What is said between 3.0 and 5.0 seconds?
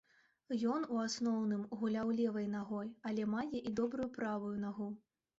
але мае і добрую правую нагу.